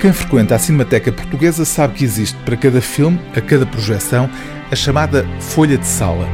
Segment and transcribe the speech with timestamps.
[0.00, 4.30] Quem frequenta a Cinemateca Portuguesa sabe que existe para cada filme, a cada projeção,
[4.70, 6.28] a chamada folha de sala.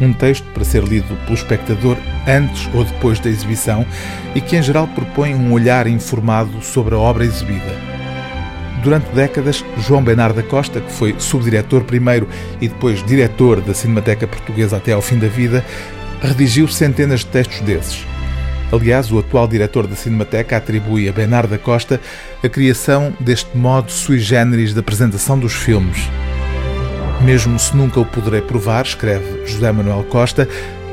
[0.00, 1.96] Um texto para ser lido pelo espectador
[2.26, 3.86] antes ou depois da exibição
[4.34, 7.74] e que, em geral, propõe um olhar informado sobre a obra exibida.
[8.82, 12.28] Durante décadas, João Bernardo da Costa, que foi subdiretor primeiro
[12.60, 15.64] e depois diretor da Cinemateca Portuguesa até ao fim da vida,
[16.24, 18.04] redigiu centenas de textos desses.
[18.72, 22.00] Aliás, o atual diretor da Cinemateca atribui a Bernardo da Costa
[22.42, 26.08] a criação deste modo sui generis da apresentação dos filmes.
[27.22, 30.48] Mesmo se nunca o poderei provar, escreve José Manuel Costa,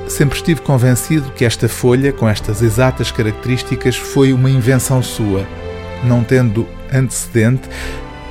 [0.08, 5.46] sempre estive convencido que esta folha, com estas exatas características, foi uma invenção sua,
[6.04, 7.68] não tendo antecedente,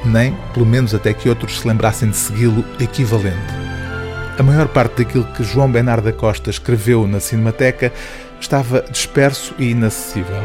[0.05, 3.70] nem, pelo menos até que outros se lembrassem de segui-lo, equivalente.
[4.39, 7.93] A maior parte daquilo que João Bernardo da Costa escreveu na Cinemateca
[8.41, 10.43] estava disperso e inacessível.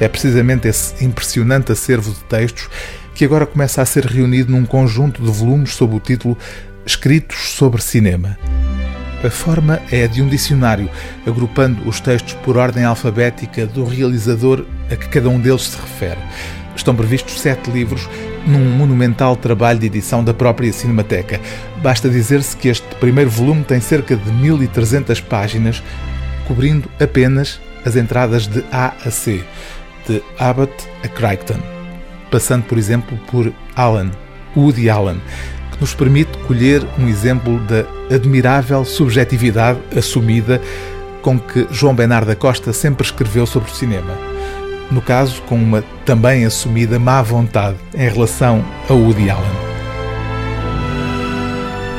[0.00, 2.68] É precisamente esse impressionante acervo de textos
[3.14, 6.36] que agora começa a ser reunido num conjunto de volumes sob o título
[6.86, 8.38] Escritos sobre Cinema.
[9.22, 10.90] A forma é a de um dicionário,
[11.24, 16.18] agrupando os textos por ordem alfabética do realizador a que cada um deles se refere.
[16.74, 18.08] Estão previstos sete livros
[18.46, 21.40] num monumental trabalho de edição da própria Cinemateca.
[21.82, 25.82] Basta dizer-se que este primeiro volume tem cerca de 1300 páginas,
[26.46, 29.44] cobrindo apenas as entradas de A a C,
[30.06, 30.72] de Abbott
[31.04, 31.60] a Crichton,
[32.30, 34.10] passando, por exemplo, por Allen,
[34.56, 35.20] Woody Allen,
[35.72, 40.60] que nos permite colher um exemplo da admirável subjetividade assumida
[41.22, 44.31] com que João Bernardo da Costa sempre escreveu sobre o cinema.
[44.92, 49.50] No caso, com uma também assumida má vontade em relação a Woody Allen.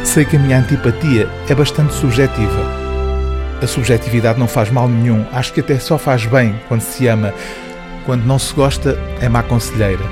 [0.05, 2.83] Sei que a minha antipatia é bastante subjetiva
[3.63, 7.33] a subjetividade não faz mal nenhum, acho que até só faz bem quando se ama.
[8.05, 10.03] Quando não se gosta, é má conselheira.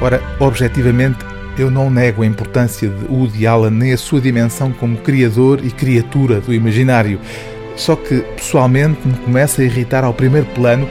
[0.00, 1.18] Ora, objetivamente,
[1.58, 5.70] eu não nego a importância de Woody Allen nem a sua dimensão como criador e
[5.70, 7.18] criatura do imaginário.
[7.76, 10.86] Só que, pessoalmente, me começa a irritar ao primeiro plano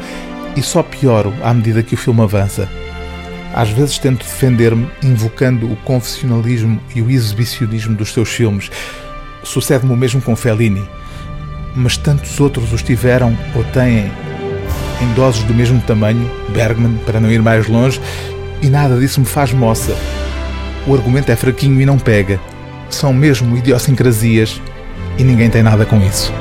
[0.59, 2.69] e só pioro à medida que o filme avança.
[3.53, 8.69] Às vezes tento defender-me invocando o confessionalismo e o exibicionismo dos seus filmes.
[9.43, 10.87] Sucede-me o mesmo com Fellini
[11.75, 14.11] mas tantos outros os tiveram ou têm
[15.01, 18.01] em doses do mesmo tamanho, Bergman, para não ir mais longe,
[18.61, 19.95] e nada disso me faz moça.
[20.85, 22.39] O argumento é fraquinho e não pega.
[22.89, 24.61] São mesmo idiosincrasias
[25.17, 26.33] e ninguém tem nada com isso.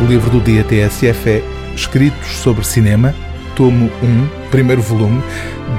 [0.00, 1.44] O livro do dia TSF é
[1.74, 3.14] Escritos sobre Cinema,
[3.54, 5.22] tomo 1, primeiro volume,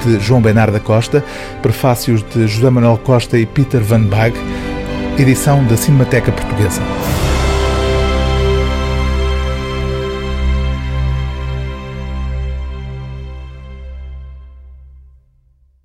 [0.03, 1.23] de João Bernardo da Costa,
[1.61, 4.35] prefácios de José Manuel Costa e Peter Van Bag,
[5.17, 6.81] edição da Cinemateca Portuguesa.